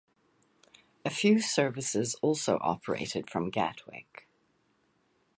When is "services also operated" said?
1.39-3.29